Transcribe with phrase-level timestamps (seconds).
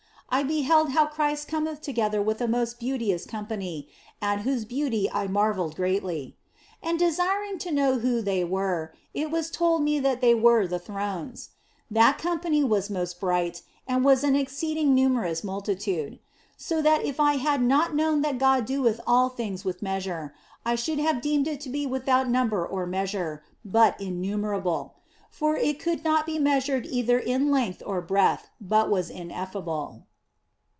[0.33, 3.89] I be held how Christ cometh together with a most beauteous company,
[4.21, 6.37] at whose beauty I marvelled greatly.
[6.81, 10.79] And desiring to know who they were, it was told me that they were the
[10.79, 11.49] thrones.
[11.91, 16.19] That company was most bright, and OF FOLIGNO 223 was an exceeding numerous multitude;
[16.55, 20.33] so that if I had not known that God doeth all things with measure,
[20.65, 24.95] I should have deemed it to be without number or measure, but innumerable;
[25.29, 30.05] for it could not be measured either in length or breadth, but was ineffable.